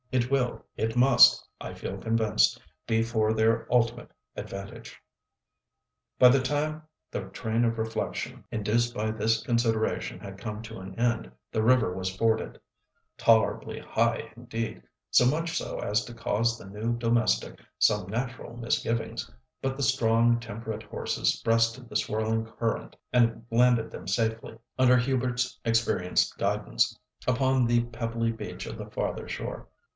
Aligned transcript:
It 0.11 0.29
will, 0.29 0.65
it 0.75 0.97
must, 0.97 1.47
I 1.61 1.73
feel 1.73 1.97
convinced, 1.97 2.59
be 2.85 3.01
for 3.03 3.33
their 3.33 3.71
ultimate 3.73 4.11
advantage." 4.35 4.99
By 6.19 6.29
the 6.29 6.41
time 6.41 6.81
the 7.11 7.25
train 7.29 7.63
of 7.63 7.77
reflection 7.77 8.43
induced 8.51 8.93
by 8.93 9.11
this 9.11 9.41
consideration 9.43 10.19
had 10.19 10.39
come 10.39 10.63
to 10.63 10.79
an 10.79 10.99
end, 10.99 11.31
the 11.51 11.63
river 11.63 11.93
was 11.93 12.13
forded—tolerably 12.13 13.79
high 13.79 14.33
indeed; 14.35 14.81
so 15.11 15.25
much 15.27 15.55
so 15.55 15.79
as 15.79 16.03
to 16.05 16.13
cause 16.15 16.57
the 16.57 16.65
new 16.65 16.97
domestic 16.97 17.61
some 17.77 18.09
natural 18.09 18.57
misgivings, 18.57 19.31
but 19.61 19.77
the 19.77 19.83
strong, 19.83 20.41
temperate 20.41 20.83
horses 20.83 21.39
breasted 21.45 21.87
the 21.87 21.95
swirling 21.95 22.47
current, 22.47 22.97
and 23.13 23.45
landed 23.49 23.91
them 23.91 24.07
safely, 24.07 24.57
under 24.79 24.97
Hubert's 24.97 25.57
experienced 25.63 26.37
guidance, 26.37 26.99
upon 27.27 27.65
the 27.65 27.83
pebbly 27.85 28.31
beach 28.31 28.65
of 28.65 28.77
the 28.77 28.89
farther 28.89 29.29
shore. 29.29 29.69